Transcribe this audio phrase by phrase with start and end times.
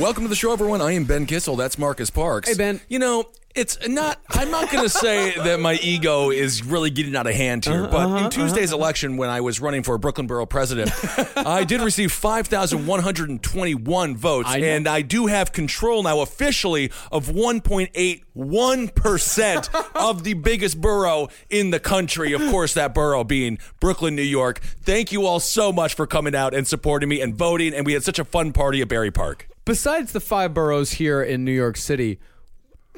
[0.00, 0.80] Welcome to the show, everyone.
[0.80, 1.56] I am Ben Kissel.
[1.56, 2.48] That's Marcus Parks.
[2.48, 2.80] Hey, Ben.
[2.88, 4.18] You know, it's not.
[4.30, 7.82] I'm not going to say that my ego is really getting out of hand here,
[7.82, 8.80] but uh-huh, in uh-huh, Tuesday's uh-huh.
[8.80, 10.90] election, when I was running for Brooklyn Borough President,
[11.36, 18.94] I did receive 5,121 votes, I and I do have control now officially of 1.81
[18.94, 22.32] percent of the biggest borough in the country.
[22.32, 24.60] Of course, that borough being Brooklyn, New York.
[24.80, 27.92] Thank you all so much for coming out and supporting me and voting, and we
[27.92, 29.49] had such a fun party at Berry Park.
[29.64, 32.18] Besides the five boroughs here in New York City,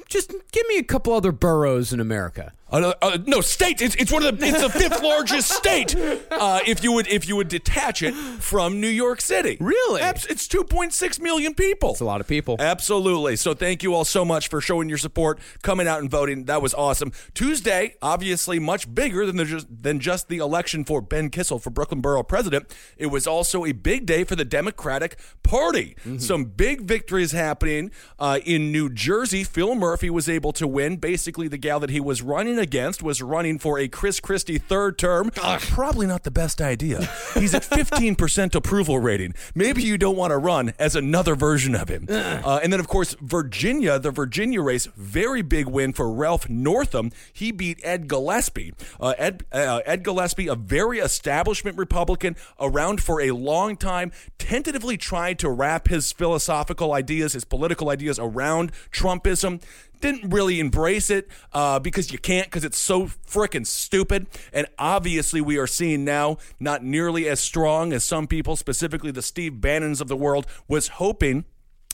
[0.09, 2.53] just give me a couple other boroughs in America.
[2.73, 3.83] Uh, uh, no, state.
[3.83, 4.47] It's, it's one of the.
[4.47, 5.95] It's the fifth largest state.
[6.31, 10.01] Uh, if you would, if you would detach it from New York City, Really?
[10.01, 11.91] Abs- it's 2.6 million people.
[11.91, 12.57] It's a lot of people.
[12.59, 13.37] Absolutely.
[13.37, 16.45] So thank you all so much for showing your support, coming out and voting.
[16.47, 17.13] That was awesome.
[17.35, 21.71] Tuesday, obviously much bigger than the just, than just the election for Ben Kissel for
[21.71, 22.75] Brooklyn Borough President.
[22.97, 25.97] It was also a big day for the Democratic Party.
[26.19, 29.45] Some big victories happening uh, in New Jersey.
[29.45, 30.97] Phil Murphy was able to win.
[30.97, 34.99] Basically, the gal that he was running against was running for a Chris Christie third
[34.99, 35.31] term.
[35.31, 37.09] Probably not the best idea.
[37.35, 39.35] He's at 15% approval rating.
[39.55, 42.07] Maybe you don't want to run as another version of him.
[42.09, 47.11] Uh, and then, of course, Virginia, the Virginia race, very big win for Ralph Northam.
[47.33, 48.73] He beat Ed Gillespie.
[49.01, 54.97] Uh, Ed, uh, Ed Gillespie, a very establishment Republican, around for a long time, tentatively
[54.97, 59.61] tried to wrap his philosophical ideas, his political ideas around Trumpism
[60.03, 64.27] didn't really embrace it uh, because you can't because it's so freaking stupid.
[64.53, 69.23] And obviously, we are seeing now not nearly as strong as some people, specifically the
[69.23, 71.45] Steve Bannons of the world, was hoping.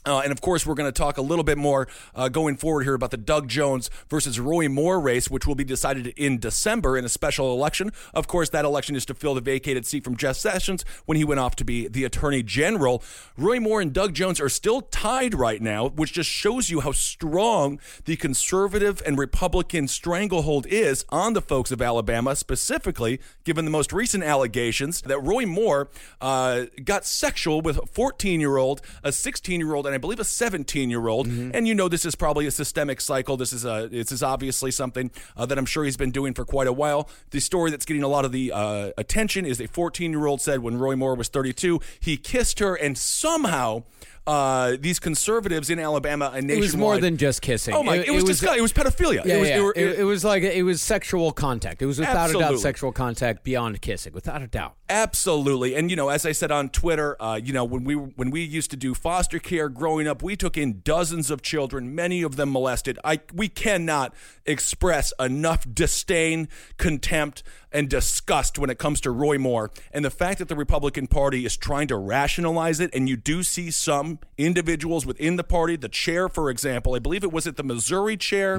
[0.06, 2.84] Uh, and of course, we're going to talk a little bit more uh, going forward
[2.84, 6.96] here about the Doug Jones versus Roy Moore race, which will be decided in December
[6.96, 7.92] in a special election.
[8.14, 11.24] Of course, that election is to fill the vacated seat from Jeff Sessions when he
[11.24, 13.02] went off to be the Attorney General.
[13.36, 16.92] Roy Moore and Doug Jones are still tied right now, which just shows you how
[16.92, 23.70] strong the conservative and Republican stranglehold is on the folks of Alabama, specifically given the
[23.70, 25.88] most recent allegations that Roy Moore
[26.20, 30.20] uh, got sexual with a 14 year old, a 16 year old, and I believe
[30.20, 31.26] a 17 year old.
[31.26, 33.36] And you know, this is probably a systemic cycle.
[33.36, 36.44] This is a this is obviously something uh, that I'm sure he's been doing for
[36.44, 37.08] quite a while.
[37.30, 40.40] The story that's getting a lot of the uh, attention is a 14 year old
[40.40, 43.84] said when Roy Moore was 32, he kissed her, and somehow.
[44.28, 47.74] Uh, these conservatives in Alabama and It was more than just kissing.
[47.74, 47.96] Oh my!
[47.96, 48.58] It, was, disgusting.
[48.58, 49.24] It was pedophilia.
[49.24, 49.56] Yeah, it was, yeah.
[49.58, 51.80] it were- It- it was like it was sexual contact.
[51.80, 54.74] It was without a doubt sexual contact beyond kissing, without a doubt.
[54.90, 58.30] Absolutely, and you know, as I said on Twitter, uh, you know, when we when
[58.30, 62.22] we used to do foster care growing up, we took in dozens of children, many
[62.22, 62.98] of them molested.
[63.04, 69.70] I we cannot express enough disdain, contempt, and disgust when it comes to Roy Moore,
[69.92, 73.42] and the fact that the Republican Party is trying to rationalize it, and you do
[73.42, 77.56] see some individuals within the party, the chair, for example, I believe it was at
[77.56, 78.56] the Missouri chair.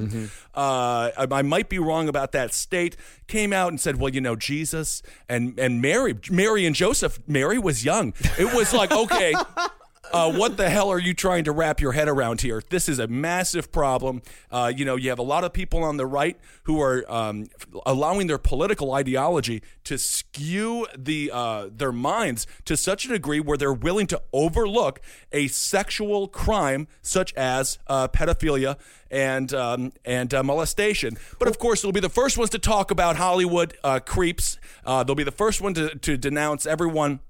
[0.54, 2.96] Uh, I, I might be wrong about that state.
[3.26, 7.18] Came out and said, "Well, you know, Jesus and and Mary, Mary and Joseph.
[7.26, 8.12] Mary was young.
[8.38, 9.34] It was like, okay."
[10.12, 12.62] Uh, what the hell are you trying to wrap your head around here?
[12.68, 14.22] This is a massive problem.
[14.50, 17.46] Uh, you know, you have a lot of people on the right who are um,
[17.86, 23.56] allowing their political ideology to skew the uh, their minds to such a degree where
[23.56, 25.00] they're willing to overlook
[25.30, 28.78] a sexual crime such as uh, pedophilia
[29.10, 31.16] and um, and uh, molestation.
[31.38, 34.58] But of course, they'll be the first ones to talk about Hollywood uh, creeps.
[34.84, 37.20] They'll be the first one to, to denounce everyone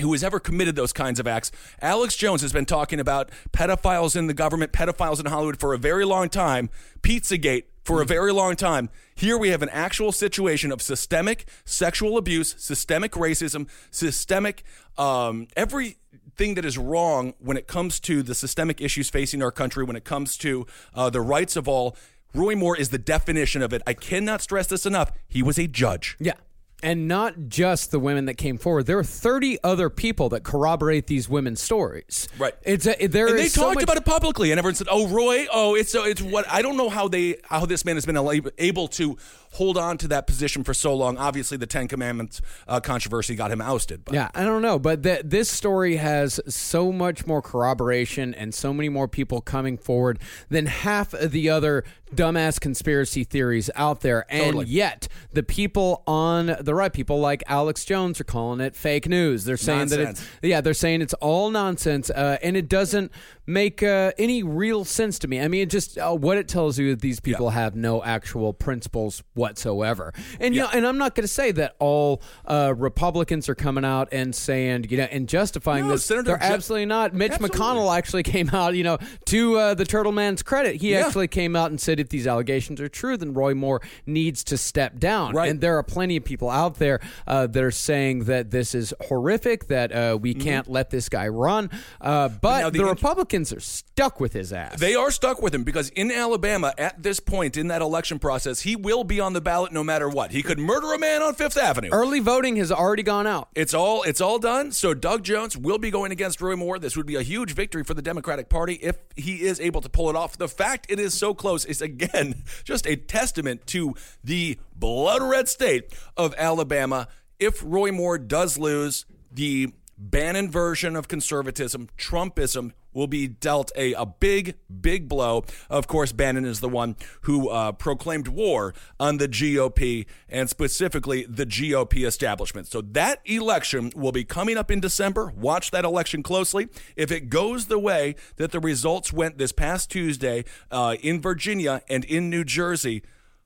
[0.00, 1.50] who has ever committed those kinds of acts.
[1.80, 5.78] Alex Jones has been talking about pedophiles in the government, pedophiles in Hollywood for a
[5.78, 6.68] very long time,
[7.02, 8.90] Pizzagate for a very long time.
[9.14, 14.64] Here we have an actual situation of systemic sexual abuse, systemic racism, systemic
[14.98, 19.84] um, everything that is wrong when it comes to the systemic issues facing our country,
[19.84, 21.96] when it comes to uh, the rights of all.
[22.34, 23.82] Roy Moore is the definition of it.
[23.86, 25.12] I cannot stress this enough.
[25.28, 26.16] He was a judge.
[26.18, 26.34] Yeah.
[26.82, 28.84] And not just the women that came forward.
[28.84, 32.28] There are 30 other people that corroborate these women's stories.
[32.38, 32.52] Right.
[32.62, 34.88] It's a, there and they is so talked much- about it publicly, and everyone said,
[34.90, 37.96] "Oh, Roy, oh, it's so it's what I don't know how they how this man
[37.96, 38.16] has been
[38.58, 39.16] able to
[39.52, 41.16] hold on to that position for so long.
[41.16, 44.04] Obviously, the Ten Commandments uh, controversy got him ousted.
[44.04, 48.54] But Yeah, I don't know, but th- this story has so much more corroboration and
[48.54, 50.18] so many more people coming forward
[50.50, 51.84] than half of the other
[52.14, 54.26] dumbass conspiracy theories out there.
[54.28, 54.66] And Totally.
[54.66, 56.92] yet, the people on the right.
[56.92, 59.44] People like Alex Jones are calling it fake news.
[59.44, 60.20] They're saying that Nonsense.
[60.20, 63.10] it's yeah, they're saying it's all nonsense, uh, and it doesn't
[63.46, 65.40] make uh, any real sense to me.
[65.40, 68.52] I mean, it just uh, what it tells you that these people have no actual
[68.52, 70.12] principles whatsoever.
[70.40, 73.84] And you know, and I'm not going to say that all uh, Republicans are coming
[73.84, 76.04] out and saying you know and justifying No, this.
[76.04, 77.14] Senator They're Jeff- absolutely not.
[77.14, 77.58] Mitch Absolutely.
[77.58, 78.74] McConnell actually came out.
[78.74, 81.06] You know, to uh, the Turtle Man's credit, he Yeah.
[81.06, 84.56] actually came out and said if these allegations are true, then Roy Moore needs to
[84.58, 85.34] step down.
[85.34, 85.48] Right.
[85.50, 88.92] And there are plenty of people out there uh, that are saying that this is
[89.08, 91.70] horrific, that uh, we can't let this guy run.
[92.00, 92.64] Uh, but Mm-hmm.
[92.72, 94.80] the the, int- Republicans are stuck with his ass.
[94.80, 98.60] They are stuck with him because in Alabama, at this point in that election process,
[98.60, 100.30] he will be on the ballot no matter what.
[100.30, 101.90] He could murder a man on Fifth Avenue.
[101.92, 103.48] Early voting has already gone out.
[103.54, 104.72] It's all it's all done.
[104.72, 106.78] So Doug Jones will be going against Roy Moore.
[106.78, 109.88] This would be a huge victory for the Democratic Party if he is able to
[109.88, 110.36] pull it off.
[110.38, 113.94] The fact it is so close is again just a testament to
[114.24, 117.08] the blood red state of Alabama.
[117.38, 123.92] If Roy Moore does lose, the Bannon version of conservatism, Trumpism, will be dealt a,
[123.92, 125.44] a big, big blow.
[125.68, 131.26] Of course, Bannon is the one who uh, proclaimed war on the GOP and specifically
[131.28, 132.66] the GOP establishment.
[132.66, 135.32] So that election will be coming up in December.
[135.36, 136.68] Watch that election closely.
[136.96, 141.82] If it goes the way that the results went this past Tuesday uh, in Virginia
[141.88, 143.02] and in New Jersey,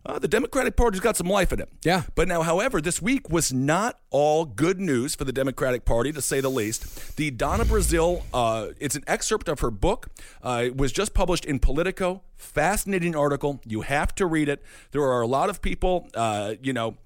[0.06, 1.68] uh, the Democratic Party's got some life in it.
[1.84, 2.04] Yeah.
[2.14, 6.22] But now, however, this week was not all good news for the Democratic Party, to
[6.22, 7.16] say the least.
[7.16, 10.08] The Donna Brazile, uh, it's an excerpt of her book.
[10.42, 12.22] Uh, it was just published in Politico.
[12.36, 13.60] Fascinating article.
[13.66, 14.62] You have to read it.
[14.92, 16.96] There are a lot of people, uh, you know,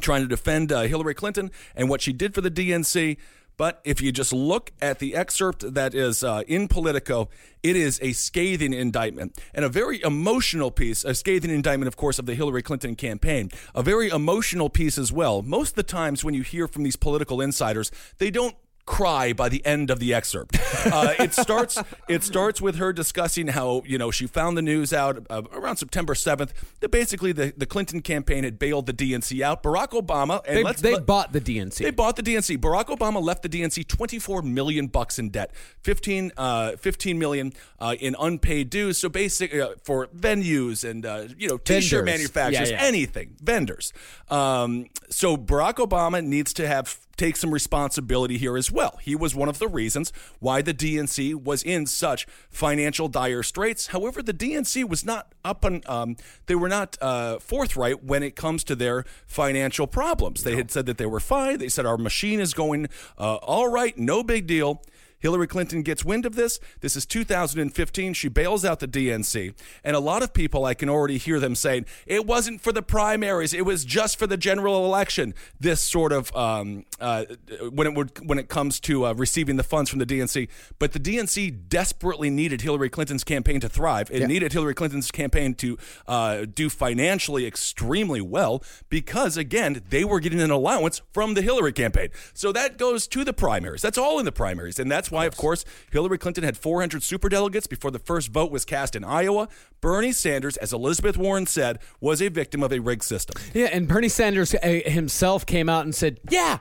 [0.00, 3.18] trying to defend uh, Hillary Clinton and what she did for the DNC.
[3.60, 7.28] But if you just look at the excerpt that is uh, in Politico,
[7.62, 11.04] it is a scathing indictment and a very emotional piece.
[11.04, 13.50] A scathing indictment, of course, of the Hillary Clinton campaign.
[13.74, 15.42] A very emotional piece as well.
[15.42, 18.56] Most of the times when you hear from these political insiders, they don't
[18.90, 20.58] cry by the end of the excerpt.
[20.84, 21.80] Uh, it starts.
[22.08, 25.76] It starts with her discussing how you know she found the news out uh, around
[25.76, 29.62] September seventh that basically the, the Clinton campaign had bailed the DNC out.
[29.62, 31.78] Barack Obama and They, let's they let- bought the DNC.
[31.78, 32.58] they bought the DNC.
[32.58, 35.52] Barack Obama left the DNC 24 million bucks in debt,
[35.82, 38.98] 15, uh, 15 million uh, in unpaid dues.
[38.98, 42.18] So basically, uh, for venues and uh, you know t-shirt Vendors.
[42.34, 42.88] manufacturers, Yeah, yeah.
[42.88, 43.92] anything, vendors.
[44.28, 48.98] Um, so Barack Obama needs to have take some responsibility here as well.
[49.02, 53.88] He was one of the reasons why the DNC was in such financial dire straits.
[53.88, 55.82] However, the DNC was not up on.
[55.86, 60.44] Um, they were not uh, forthright when it comes to their financial problems.
[60.44, 61.58] They had said that they were fine.
[61.58, 62.88] They said our machine is going
[63.18, 64.82] uh, all right, no big deal.
[65.20, 66.58] Hillary Clinton gets wind of this.
[66.80, 68.14] This is 2015.
[68.14, 69.54] She bails out the DNC.
[69.84, 72.82] And a lot of people, I can already hear them saying, it wasn't for the
[72.82, 75.34] primaries, it was just for the general election.
[75.58, 77.26] This sort of, um, uh,
[77.70, 80.48] when, it would, when it comes to uh, receiving the funds from the DNC.
[80.78, 84.10] But the DNC desperately needed Hillary Clinton's campaign to thrive.
[84.10, 85.78] It needed Hillary Clinton's campaign to
[86.08, 91.72] uh, do financially extremely well because, again, they were getting an allowance from the Hillary
[91.72, 92.08] campaign.
[92.32, 93.82] So that goes to the primaries.
[93.82, 94.78] That's all in the primaries.
[94.78, 98.64] And that's why, of course, Hillary Clinton had 400 superdelegates before the first vote was
[98.64, 99.48] cast in Iowa.
[99.80, 103.40] Bernie Sanders, as Elizabeth Warren said, was a victim of a rigged system.
[103.54, 106.58] Yeah, and Bernie Sanders uh, himself came out and said, "Yeah,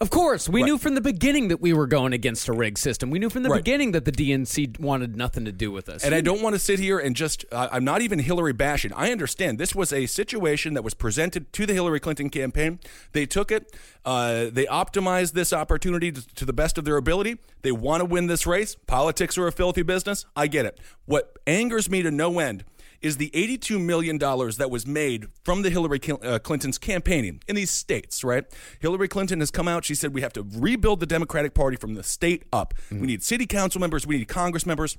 [0.00, 0.66] of course, we Right.
[0.66, 3.10] knew from the beginning that we were going against a rigged system.
[3.10, 3.62] We knew from the Right.
[3.62, 6.58] beginning that the DNC wanted nothing to do with us." And I don't want to
[6.58, 8.92] sit here and just, uh, I'm not even Hillary bashing.
[8.94, 12.78] I understand this was a situation that was presented to the Hillary Clinton campaign.
[13.12, 17.36] They took it, uh, they optimized this opportunity to, to the best of their ability.
[17.62, 18.76] They want to win this race.
[18.86, 20.24] Politics are a filthy business.
[20.34, 20.78] I get it.
[21.04, 22.64] What angers me to no end
[23.02, 27.70] is the $82 million that was made from the Hillary uh, Clinton's campaigning in these
[27.70, 28.44] states, right?
[28.80, 29.84] Hillary Clinton has come out.
[29.84, 32.74] She said we have to rebuild the Democratic Party from the state up.
[32.90, 34.96] We need city council members, we need Congress members.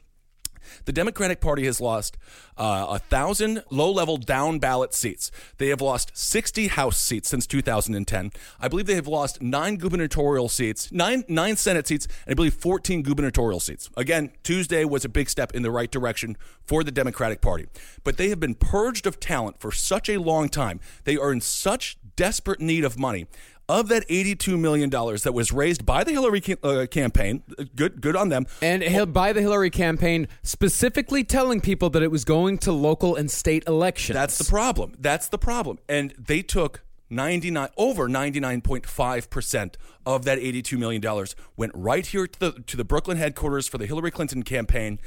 [0.86, 2.18] The Democratic Party has lost
[2.58, 5.32] uh, a thousand low-level down ballot seats.
[5.58, 8.32] They have lost 60 House seats since 2010.
[8.60, 12.53] I believe they have lost nine gubernatorial seats, nine nine Senate seats, and I believe
[12.53, 13.89] 14 gubernatorial seats.
[13.98, 17.68] Again, Tuesday was a big step in the right direction for the Democratic Party,
[18.03, 20.80] but they have been purged of talent for such a long time.
[21.03, 23.27] They are in such desperate need of money.
[23.70, 28.18] Of that $82 million that was raised by the Hillary ca- uh, campaign, good, good
[28.18, 28.46] on them.
[28.62, 33.32] and by the Hillary campaign specifically telling people that it was going to local and
[33.32, 34.15] state elections.
[34.15, 34.96] That's the problem.
[35.00, 35.80] That's the problem.
[35.88, 39.75] And they took 99 over 99.5%
[40.06, 43.77] of that 82 million dollars went right here to the to the Brooklyn headquarters for
[43.77, 45.00] the Hillary Clinton campaign.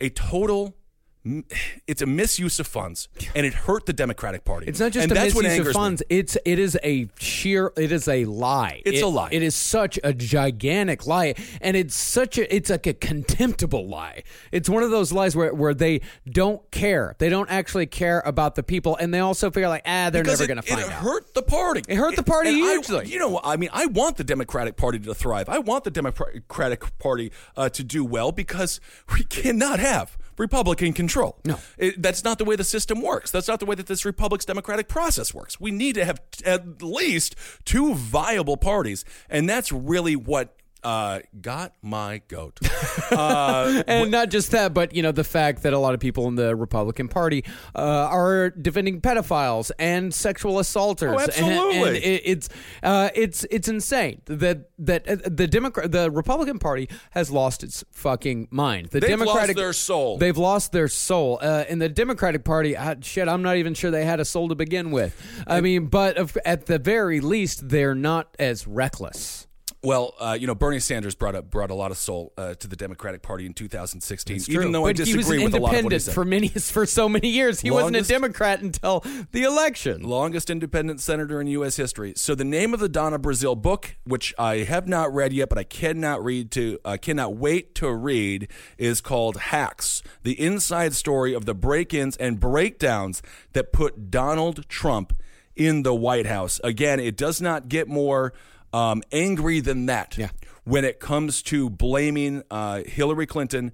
[0.00, 0.76] A total
[1.86, 4.66] it's a misuse of funds, and it hurt the Democratic Party.
[4.66, 5.80] It's not just and a that's what misuse of angers me.
[5.80, 6.02] funds.
[6.08, 7.72] It's it is a sheer.
[7.76, 8.82] It is a lie.
[8.84, 9.28] It's It- a lie.
[9.32, 12.54] It is such a gigantic lie, and it's such a.
[12.54, 14.22] It's like a contemptible lie.
[14.52, 17.14] It's one of those lies where where they don't care.
[17.18, 20.40] They don't actually care about the people, and they also feel like ah, they're Because
[20.40, 20.90] never going to find it out.
[20.90, 21.82] It hurt the party.
[21.88, 23.08] It hurt the party and I- hugely.
[23.08, 25.48] you know, I mean, I want the Democratic Party to thrive.
[25.48, 28.80] I want the Democratic Party uh, to do well because
[29.14, 31.38] we cannot have Republican control.
[31.44, 31.58] No.
[31.76, 33.30] It- that's not the way the system works.
[33.30, 35.60] That's not the way that this Republic's democratic process works.
[35.60, 40.54] We need to have t- at least two viable parties, and that's really what
[40.84, 42.58] uh, got my goat.
[43.10, 46.28] Uh, and not just that, but you know the fact that a lot of people
[46.28, 47.42] in the Republican Party
[47.74, 51.14] uh, are defending pedophiles and sexual assaulters.
[51.14, 51.88] Oh, absolutely.
[51.88, 52.48] And, it, it's
[52.82, 57.82] uh, it's it's insane that that uh, the Democrat the Republican Party has lost its
[57.92, 58.88] fucking mind.
[58.88, 60.18] The They've lost Democratic their soul.
[60.18, 61.38] They've lost their soul.
[61.40, 64.48] Uh, in the Democratic Party, uh, shit, I'm not even sure they had a soul
[64.48, 65.16] to begin with.
[65.46, 69.47] I mean, but at the very least, they're not as reckless.
[69.80, 72.66] Well, uh, you know, Bernie Sanders brought a, brought a lot of soul uh, to
[72.66, 74.42] the Democratic Party in 2016.
[74.48, 76.14] Even though but he was disagree with a lot of what he independent said.
[76.14, 77.60] for many for so many years.
[77.60, 80.02] He wasn't a Democrat until the election.
[80.02, 81.76] longest independent senator in U.S.
[81.76, 82.12] history.
[82.16, 85.58] So the name of the Donna Brazile book, which I have not read yet, but
[85.58, 91.34] I cannot read to, I cannot wait to read, is called Hacks: The Inside Story
[91.34, 95.12] of the Break-ins and Breakdowns that put Donald Trump
[95.54, 96.60] in the White House.
[96.64, 98.32] Again, it does not get more
[98.72, 100.16] um, angry than that.
[100.18, 100.30] Yeah.
[100.64, 103.72] When it comes to blaming uh, Hillary Clinton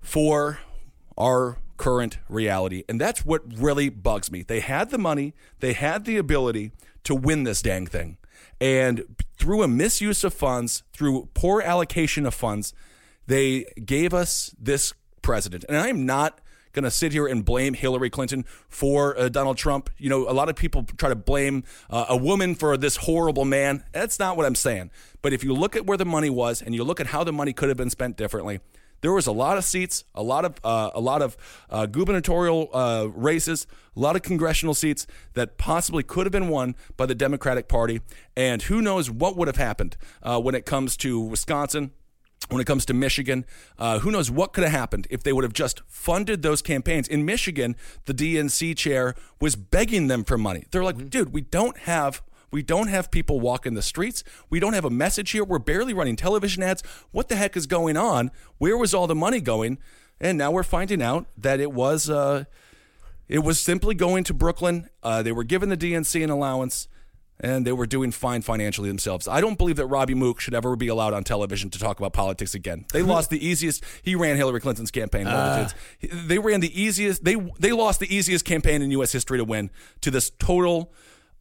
[0.00, 0.60] for
[1.18, 2.84] our current reality.
[2.88, 4.42] And that's what really bugs me.
[4.42, 6.72] They had the money, they had the ability
[7.04, 8.18] to win this dang thing.
[8.60, 12.72] And through a misuse of funds, through poor allocation of funds,
[13.26, 15.64] they gave us this president.
[15.68, 16.40] And I'm not
[16.76, 19.88] going to sit here and blame Hillary Clinton for uh, Donald Trump.
[19.96, 23.46] You know, a lot of people try to blame uh, a woman for this horrible
[23.46, 23.82] man.
[23.92, 24.90] That's not what I'm saying.
[25.22, 27.32] But if you look at where the money was and you look at how the
[27.32, 28.60] money could have been spent differently,
[29.00, 31.36] there was a lot of seats, a lot of uh, a lot of
[31.70, 36.76] uh, gubernatorial uh, races, a lot of congressional seats that possibly could have been won
[36.96, 38.00] by the Democratic Party,
[38.36, 41.92] and who knows what would have happened uh, when it comes to Wisconsin,
[42.48, 43.44] when it comes to Michigan,
[43.78, 47.08] uh, who knows what could have happened if they would have just funded those campaigns.
[47.08, 50.64] In Michigan, the DNC chair was begging them for money.
[50.70, 52.22] They're like, dude, we don't have.
[52.52, 54.22] We don't have people walking the streets.
[54.48, 55.44] We don't have a message here.
[55.44, 56.82] We're barely running television ads.
[57.10, 58.30] What the heck is going on?
[58.58, 59.78] Where was all the money going?
[60.20, 62.44] And now we're finding out that it was uh,
[63.28, 64.88] it was simply going to Brooklyn.
[65.02, 66.88] Uh, they were giving the DNC an allowance,
[67.40, 69.28] and they were doing fine financially themselves.
[69.28, 72.12] I don't believe that Robbie Mook should ever be allowed on television to talk about
[72.12, 72.86] politics again.
[72.92, 73.84] They lost the easiest.
[74.02, 75.26] He ran Hillary Clinton's campaign.
[75.28, 75.68] Ah.
[76.00, 77.24] they ran the easiest.
[77.24, 79.12] They they lost the easiest campaign in U.S.
[79.12, 80.92] history to win to this total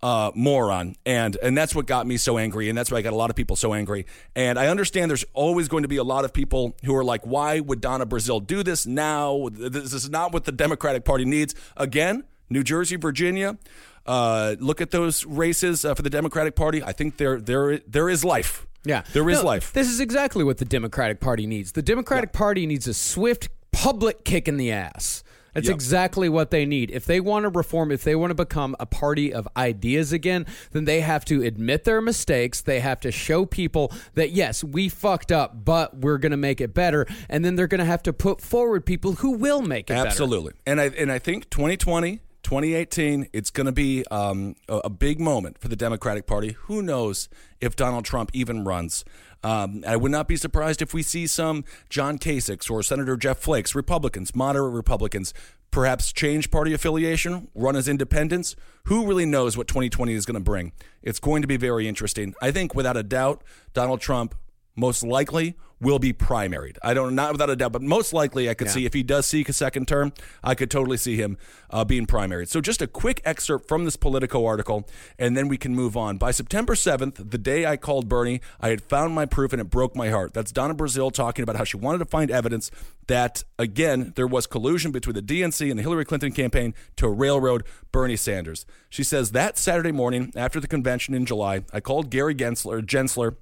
[0.01, 3.13] uh, moron, and and that's what got me so angry, and that's why I got
[3.13, 4.05] a lot of people so angry.
[4.35, 7.25] And I understand there's always going to be a lot of people who are like,
[7.25, 9.49] why would Donna Brazile do this now?
[9.51, 11.55] This is not what the Democratic Party needs.
[11.77, 13.57] Again, New Jersey, Virginia.
[14.05, 16.83] Uh, look at those races uh, for the Democratic Party.
[16.83, 18.67] I think there there there is life.
[18.83, 19.73] Yeah, there is No, life.
[19.73, 21.71] This is exactly what the Democratic Party needs.
[21.71, 25.23] The Democratic Party needs a swift public kick in the ass.
[25.55, 25.75] That's Yep.
[25.75, 26.91] exactly what they need.
[26.91, 30.45] If they want to reform, if they want to become a party of ideas again,
[30.73, 32.59] then they have to admit their mistakes.
[32.59, 36.59] They have to show people that, yes, we fucked up, but we're going to make
[36.59, 37.07] it better.
[37.29, 40.07] And then they're going to have to put forward people who will make it better.
[40.07, 40.53] Absolutely.
[40.67, 45.19] And I and I think 2020, 2018, it's going to be um, a, a big
[45.19, 46.55] moment for the Democratic Party.
[46.65, 47.27] Who knows
[47.59, 49.03] if Donald Trump even runs?
[49.43, 53.39] Um, I would not be surprised if we see some John Kasich or Senator Jeff
[53.39, 55.33] Flakes, Republicans, moderate Republicans,
[55.71, 58.55] perhaps change party affiliation, run as independents.
[58.85, 60.71] Who really knows what 2020 is going to bring?
[61.01, 62.35] It's going to be very interesting.
[62.43, 64.35] I think, without a doubt, Donald Trump
[64.75, 66.77] most likely will be primaried.
[66.81, 69.25] I don't not without a doubt, but most likely I could see if he does
[69.25, 70.13] seek a second term,
[70.43, 71.37] I could totally see him
[71.69, 72.47] uh, being primaried.
[72.47, 74.87] So just a quick excerpt from this Politico article,
[75.19, 76.17] and then we can move on.
[76.17, 79.69] By September seventh, the day I called Bernie, I had found my proof, and it
[79.69, 80.33] broke my heart.
[80.33, 82.71] That's Donna Brazile talking about how she wanted to find evidence
[83.07, 87.63] that again there was collusion between the DNC and the Hillary Clinton campaign to railroad
[87.91, 88.65] Bernie Sanders.
[88.89, 92.81] She says that Saturday morning after the convention in July, I called Gary Gensler.
[92.81, 93.35] Gensler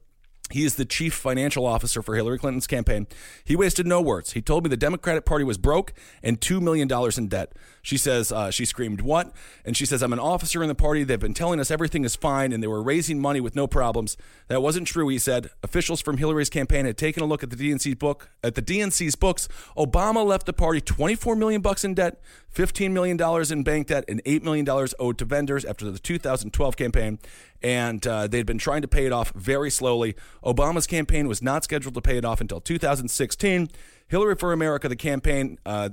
[0.52, 3.08] He is the chief financial officer for Hillary Clinton's campaign.
[3.44, 4.34] He wasted no words.
[4.34, 7.54] He told me the Democratic Party was broke and $2 million in debt.
[7.82, 9.34] She says, uh, she screamed, What?
[9.66, 11.04] And she says, I'm an officer in the party.
[11.04, 14.16] They've been telling us everything is fine and they were raising money with no problems.
[14.48, 15.50] That wasn't true, he said.
[15.64, 18.30] Officials from Hillary's campaign had taken a look at the DNC book.
[18.44, 19.48] At the DNC's books,
[19.78, 24.06] Obama left the party 24 million bucks in debt, 15 million dollars in bank debt,
[24.08, 27.20] and 8 million dollars owed to vendors after the 2012 campaign.
[27.64, 30.16] And uh, they'd been trying to pay it off very slowly.
[30.44, 33.70] Obama's campaign was not scheduled to pay it off until 2016.
[34.08, 35.90] Hillary for America, the campaign, uh,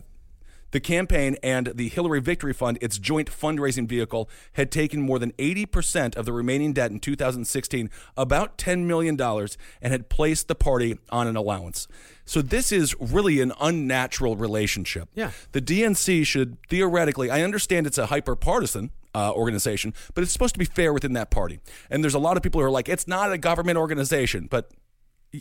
[0.72, 5.32] the campaign and the Hillary Victory Fund, its joint fundraising vehicle, had taken more than
[5.32, 10.98] 80% of the remaining debt in 2016, about $10 million, and had placed the party
[11.10, 11.88] on an allowance.
[12.24, 15.08] So this is really an unnatural relationship.
[15.14, 15.32] Yeah.
[15.52, 18.90] The DNC should theoretically, I understand it's a hyper partisan.
[19.12, 21.58] Uh, organization, but it's supposed to be fair within that party.
[21.90, 24.70] And there's a lot of people who are like, it's not a government organization, but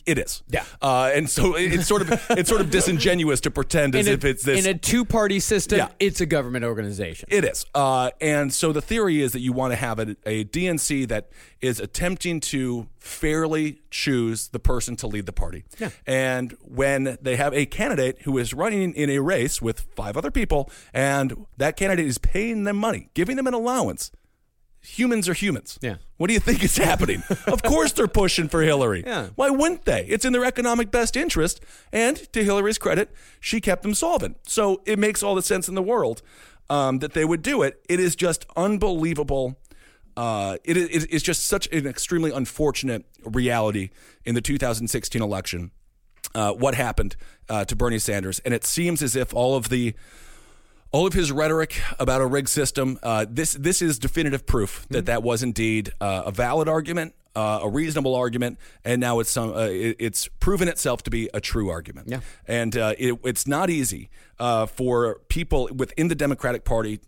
[0.06, 0.44] it is.
[0.50, 0.64] Yeah.
[0.82, 4.14] Uh, and so it- it's sort of it's sort of disingenuous to pretend as in,
[4.14, 5.88] if a, it's this in a two party system, Yeah.
[6.00, 7.28] it's a government organization.
[7.32, 7.66] it is.
[7.74, 11.30] Uh, and so the theory is that you want to have a, a DNC that
[11.62, 15.64] is attempting to fairly choose the person to lead the party.
[15.80, 15.90] Yeah.
[16.08, 20.32] And when they have a candidate who is running in a race with five other
[20.32, 24.12] people, and that candidate is paying them money, giving them an allowance,
[24.82, 25.78] humans are humans.
[25.82, 25.96] Yeah.
[26.18, 27.24] What do you think is happening?
[27.48, 29.04] of course they're pushing for Hillary.
[29.06, 29.30] Yeah.
[29.36, 30.06] Why wouldn't they?
[30.06, 31.62] It's in their economic best interest.
[31.92, 34.38] And to Hillary's credit, she kept them solvent.
[34.48, 36.22] So it makes all the sense in the world
[36.70, 37.82] um, that they would do it.
[37.90, 39.58] It is just unbelievable.
[40.18, 43.90] Uh, it is it's just such an extremely unfortunate reality
[44.26, 45.72] in the 2016 election.
[46.36, 47.16] Uh, what happened
[47.48, 49.96] uh, to Bernie Sanders, and it seems as if all of the
[50.92, 53.00] all of his rhetoric about a rigged system.
[53.04, 57.60] Uh, this this is definitive proof that that was indeed uh, a valid argument, uh,
[57.64, 61.42] a reasonable argument, and now it's some uh, it, it's proven itself to be a
[61.42, 62.10] true argument.
[62.10, 62.22] Yeah.
[62.48, 67.00] and uh, it, it's not easy uh, for people within the Democratic Party.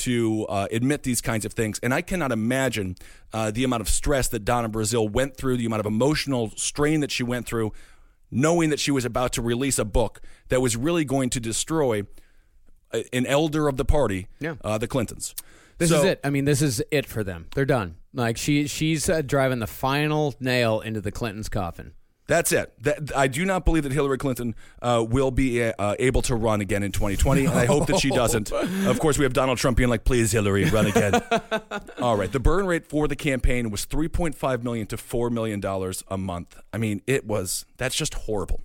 [0.00, 2.96] To uh, admit these kinds of things, and I cannot imagine
[3.32, 7.00] uh, the amount of stress that Donna Brazile went through, the amount of emotional strain
[7.00, 7.72] that she went through,
[8.30, 12.02] knowing that she was about to release a book that was really going to destroy
[13.12, 14.54] an elder of the party, Yeah.
[14.64, 15.34] uh, the Clintons.
[15.78, 16.20] This So- is it.
[16.24, 17.46] I mean, this is it for them.
[17.54, 17.96] They're done.
[18.14, 21.92] Like she, she's uh, driving the final nail into the Clintons' coffin.
[22.28, 22.72] That's it.
[22.82, 26.60] That, I do not believe that Hillary Clinton uh, will be uh, able to run
[26.60, 28.50] again in 2020, and I hope that she doesn't.
[28.50, 31.22] Of course, we have Donald Trump being like, "Please, Hillary, run again."
[32.00, 32.32] All right.
[32.32, 36.58] The burn rate for the campaign was 3.5 million to 4 million dollars a month.
[36.72, 37.64] I mean, it was.
[37.76, 38.64] That's just horrible.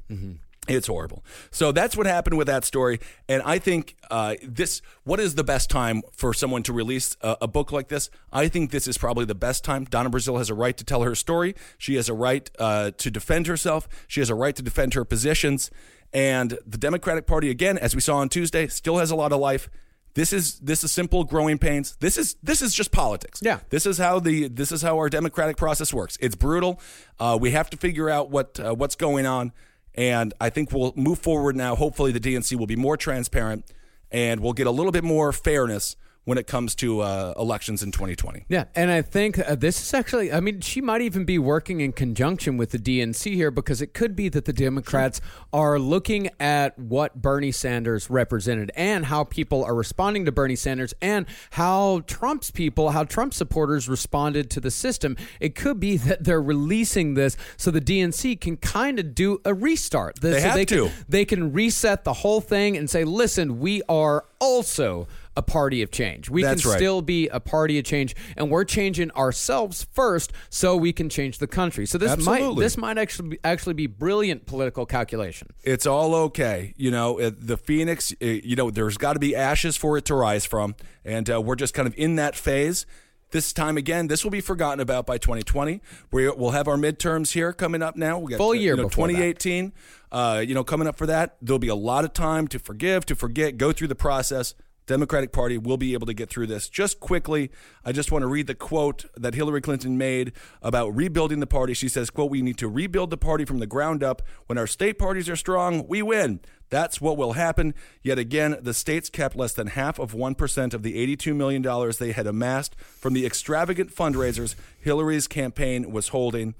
[0.71, 1.23] It's horrible.
[1.51, 4.81] So that's what happened with that story, and I think uh, this.
[5.03, 8.09] What is the best time for someone to release a, a book like this?
[8.31, 9.85] I think this is probably the best time.
[9.85, 11.55] Donna Brazile has a right to tell her story.
[11.77, 13.87] She has a right uh, to defend herself.
[14.07, 15.71] She has a right to defend her positions.
[16.13, 19.39] And the Democratic Party, again, as we saw on Tuesday, still has a lot of
[19.39, 19.69] life.
[20.13, 21.95] This is this is simple growing pains.
[22.01, 23.39] This is this is just politics.
[23.41, 23.59] Yeah.
[23.69, 26.17] This is how the this is how our democratic process works.
[26.19, 26.81] It's brutal.
[27.19, 29.53] Uh, we have to figure out what uh, what's going on,
[29.95, 31.75] and I think we'll move forward now.
[31.75, 33.65] Hopefully, the DNC will be more transparent,
[34.11, 37.91] and we'll get a little bit more fairness when it comes to uh, elections in
[37.91, 38.45] 2020.
[38.47, 41.81] Yeah, and I think uh, this is actually, I mean, she might even be working
[41.81, 45.19] in conjunction with the DNC here because it could be that the Democrats
[45.51, 50.93] are looking at what Bernie Sanders represented and how people are responding to Bernie Sanders
[51.01, 55.17] and how Trump's people, how Trump supporters responded to the system.
[55.39, 59.55] It could be that they're releasing this so the DNC can kind of do a
[59.55, 60.21] restart.
[60.21, 60.85] They so have they to.
[60.85, 65.07] Can, they can reset the whole thing and say, listen, we are also
[65.37, 66.29] a party of change.
[66.29, 66.77] We That's can right.
[66.77, 71.37] still be a party of change, and we're changing ourselves first, so we can change
[71.37, 71.85] the country.
[71.85, 75.49] So this might this might actually be, actually be brilliant political calculation.
[75.63, 76.73] it's all okay.
[76.77, 80.05] You know, uh, the Phoenix, uh, you know, there's got to be ashes for it
[80.05, 80.75] to rise from.
[81.05, 82.85] And uh, we're just kind of in that phase.
[83.31, 85.81] This time again, this will be forgotten about by 2020.
[86.11, 88.19] We, we'll have our midterms here coming up now.
[88.19, 89.13] We got, Full year you know, before that.
[89.13, 89.71] 2018.
[90.11, 91.37] Uh, you know, coming up for that.
[91.41, 94.53] There'll be a lot of time to forgive, to forget, go through the process.
[94.91, 96.67] Democratic Party will be able to get through this.
[96.67, 97.49] Just quickly,
[97.85, 101.73] I just want to read the quote that Hillary Clinton made about rebuilding the party.
[101.73, 104.21] She says, quote, we need to rebuild the party from the ground up.
[104.47, 106.41] When our state parties are strong, we win.
[106.69, 107.73] That's what will happen.
[108.03, 112.11] Yet again, the states kept less than half of 1% of the $82 million they
[112.11, 116.53] had amassed from the extravagant fundraisers Hillary's campaign was holding.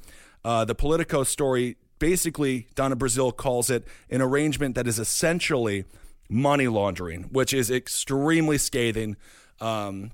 [0.45, 5.83] Uh, the Politico story basically, Donna Brazile calls it an arrangement that is essentially
[6.31, 9.17] money laundering, which is extremely scathing.
[9.59, 10.11] Um,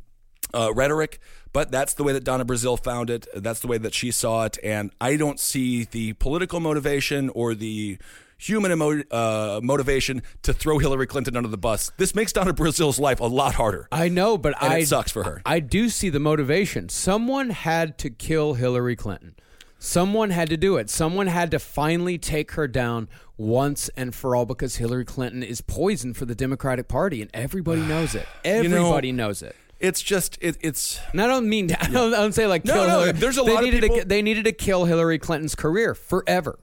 [0.53, 1.19] uh, rhetoric,
[1.51, 3.27] but that's the way that Donna Brazile found it.
[3.35, 7.53] That's the way that she saw it, and I don't see the political motivation or
[7.53, 7.97] the
[8.37, 11.91] human emo- uh, motivation to throw Hillary Clinton under the bus.
[11.97, 13.87] This makes Donna Brazile's life a lot harder.
[13.91, 15.41] I know, but And I it sucks for her.
[15.45, 16.87] I do see the motivation.
[16.89, 19.35] Someone had to kill Hillary Clinton.
[19.79, 20.89] Someone had to do it.
[20.89, 25.61] Someone had to finally take her down once and for all because Hillary Clinton is
[25.61, 28.25] poison for the Democratic Party and everybody knows it.
[28.43, 29.55] You know- Everybody knows it.
[29.79, 32.73] It's just it, it's And I don't mean I don't, I don't say like No,
[32.73, 33.11] kill no, Hillary.
[33.11, 36.57] there's a they lot of people- to, they needed to kill Hillary Clinton's career forever.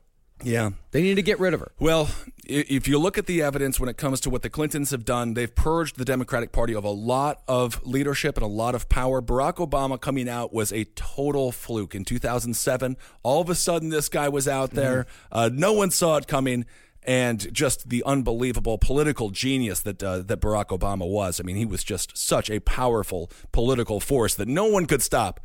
[0.44, 0.70] Yeah.
[0.92, 1.72] They need to get rid of her.
[1.78, 2.08] Well,
[2.46, 5.34] if you look at the evidence when it comes to what the Clintons have done,
[5.34, 9.22] they've purged the Democratic Party of a lot of leadership and a lot of power.
[9.22, 12.96] Barack Obama coming out was a total fluke in 2007.
[13.22, 15.06] All of a sudden, this guy was out there.
[15.32, 16.66] Uh, no one saw it coming.
[17.06, 21.38] And just the unbelievable political genius that uh, that Barack Obama was.
[21.38, 25.40] I mean, he was just such a powerful political force that no one could stop.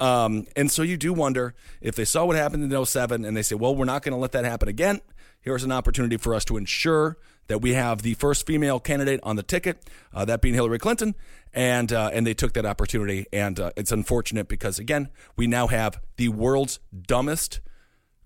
[0.00, 3.42] Um, and so you do wonder if they saw what happened in 07 and they
[3.42, 5.00] say, well, we're not going to let that happen again.
[5.40, 9.36] Here's an opportunity for us to ensure that we have the first female candidate on
[9.36, 11.14] the ticket, uh, that being Hillary Clinton,
[11.52, 15.68] and uh, and they took that opportunity, and uh, it's unfortunate because again, we now
[15.68, 17.60] have the world's dumbest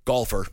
[0.05, 0.47] golfer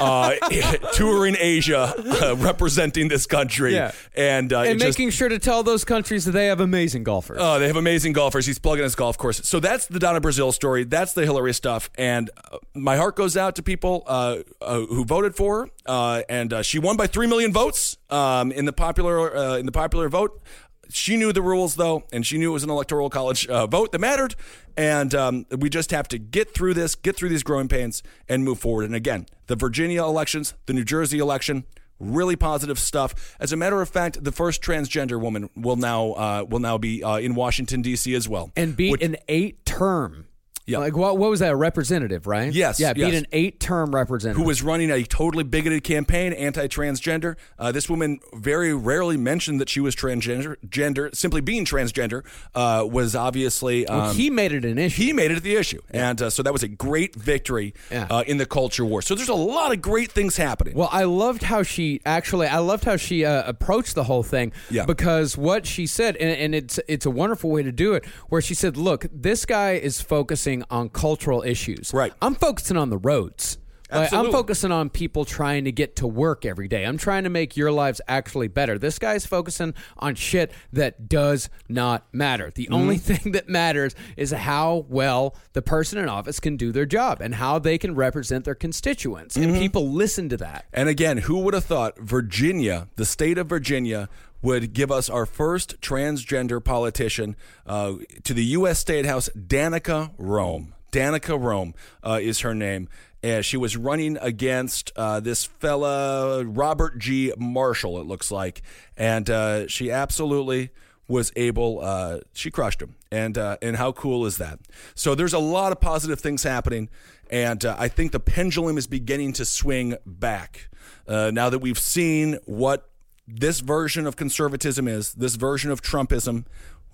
[0.00, 0.34] uh,
[0.94, 3.92] touring Asia, uh, representing this country, Yeah.
[4.14, 7.04] and uh, And it just- making sure to tell those countries that they have amazing
[7.04, 7.38] golfers.
[7.40, 8.46] Oh, they have amazing golfers.
[8.46, 9.40] He's plugging his golf course.
[9.48, 10.84] So that's the Donna Brazile story.
[10.84, 11.90] That's the Hillary stuff.
[11.96, 15.70] And uh, my heart goes out to people uh, uh, who voted for her.
[15.86, 19.66] Uh, and uh, she won by three million votes um, in the popular uh, in
[19.66, 20.40] the popular vote.
[20.88, 23.92] She knew the rules though, and she knew it was an electoral college uh, vote
[23.92, 24.34] that mattered.
[24.76, 28.44] And um, we just have to get through this, get through these growing pains, and
[28.44, 28.84] move forward.
[28.84, 31.64] And again, the Virginia elections, the New Jersey election,
[31.98, 33.36] really positive stuff.
[33.38, 37.02] As a matter of fact, the first transgender woman will now uh, will now be
[37.02, 38.14] uh, in Washington D.C.
[38.14, 40.26] as well, and beat Which- an eight term.
[40.66, 40.78] Yeah.
[40.78, 41.50] Like what what was that?
[41.52, 42.52] A representative, right?
[42.52, 43.14] Yes, Yeah, beat yes.
[43.14, 44.40] an eight term representative.
[44.40, 47.36] who was running a totally bigoted campaign, anti-transgender.
[47.58, 50.56] Uh, this woman very rarely mentioned that she was transgender.
[50.68, 55.02] Gender, simply being transgender uh, was obviously um, he made it an issue.
[55.02, 58.06] he made it the issue, and uh, so that was a great victory Yeah.
[58.10, 59.02] uh, in the culture war.
[59.02, 60.74] So there's a lot of great things happening.
[60.76, 62.46] Well, I loved how she actually.
[62.46, 64.52] I loved how she uh, approached the whole thing.
[64.70, 64.86] Yeah.
[64.86, 68.04] Because what she said, and, and it's it's a wonderful way to do it.
[68.28, 71.92] Where she said, "Look, this guy is focusing on cultural issues.
[71.94, 72.12] Right.
[72.20, 73.58] I'm focusing on the roads."
[73.94, 76.84] Like, I'm focusing on people trying to get to work every day.
[76.84, 78.78] I'm trying to make your lives actually better.
[78.78, 82.50] This guy's focusing on shit that does not matter.
[82.54, 82.74] The Mm-hmm.
[82.74, 87.20] only thing that matters is how well the person in office can do their job
[87.20, 89.36] and how they can represent their constituents.
[89.36, 89.50] Mm-hmm.
[89.50, 90.64] And people listen to that.
[90.72, 94.08] And again, who would have thought Virginia, the state of Virginia,
[94.42, 98.78] would give us our first transgender politician uh, to the U.S.
[98.78, 100.74] State House, Danica Roem.
[100.90, 102.88] Danica Roem uh, is her name.
[103.22, 107.32] And she was running against uh, this fella, Robert G.
[107.38, 108.62] Marshall, it looks like.
[108.96, 110.70] And uh, she absolutely
[111.08, 114.58] was able uh, she crushed him and uh, and how cool is that
[114.94, 116.88] so there's a lot of positive things happening
[117.28, 120.70] and uh, i think the pendulum is beginning to swing back
[121.08, 122.91] now that we've seen what
[123.34, 126.44] this version of conservatism is this version of trumpism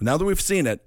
[0.01, 0.87] now that we've seen it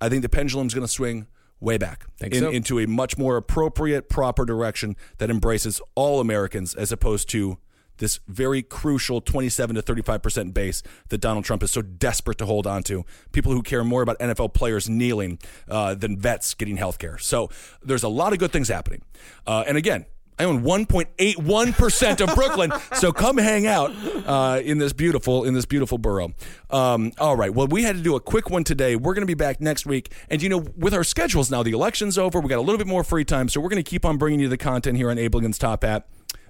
[0.00, 1.26] i think the pendulum's going to swing
[1.60, 2.50] way back in- so.
[2.50, 7.58] into a much more appropriate proper direction that embraces all americans as opposed to
[7.98, 12.66] this very crucial 27 to 35% base that Donald Trump is so desperate to hold
[12.66, 13.04] on to.
[13.32, 17.16] People who care more about NFL players kneeling uh, than vets getting health care.
[17.16, 17.48] So
[17.82, 19.02] there's a lot of good things happening.
[19.46, 20.04] Uh, and again,
[20.38, 23.92] I own 1.81% of Brooklyn, so come hang out
[24.26, 26.32] uh, in this beautiful in this beautiful borough.
[26.70, 28.96] Um, all right, well, we had to do a quick one today.
[28.96, 31.72] We're going to be back next week, and you know, with our schedules now, the
[31.72, 32.40] election's over.
[32.40, 34.40] We got a little bit more free time, so we're going to keep on bringing
[34.40, 36.06] you the content here on Abe Lincoln's Top Hat.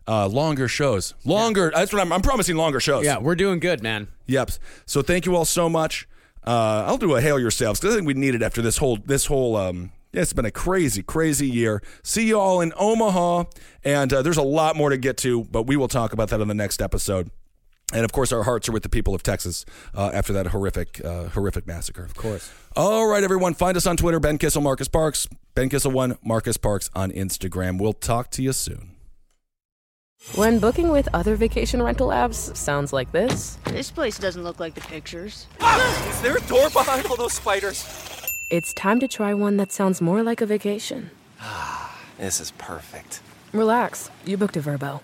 [0.09, 1.73] Uh, longer shows, longer.
[1.75, 2.57] That's what I'm, I'm promising.
[2.57, 3.05] Longer shows.
[3.05, 4.09] Yeah, we're doing good, man.
[4.27, 4.53] Yep.
[4.85, 6.09] So thank you all so much.
[6.45, 8.99] Uh, I'll do a hail yourselves because I think we need it after this whole
[9.05, 9.57] this whole.
[9.57, 11.83] Um, yeah, it's been a crazy, crazy year.
[12.03, 13.45] See you all in Omaha,
[13.85, 16.41] and uh, there's a lot more to get to, but we will talk about that
[16.41, 17.31] on the next episode.
[17.93, 21.05] And of course, our hearts are with the people of Texas uh, after that horrific,
[21.05, 22.03] uh, horrific massacre.
[22.03, 22.51] Of course.
[22.75, 26.57] All right, everyone, find us on Twitter: Ben Kissel, Marcus Parks, Ben Kissel One, Marcus
[26.57, 27.79] Parks on Instagram.
[27.81, 28.97] We'll talk to you soon.
[30.35, 34.75] When booking with other vacation rental apps sounds like this, This place doesn't look like
[34.75, 35.47] the pictures.
[36.09, 38.26] Is there a door behind all those spiders?
[38.49, 41.11] It's time to try one that sounds more like a vacation.
[41.41, 43.21] Ah, this is perfect.
[43.53, 45.01] Relax, you booked a Vrbo.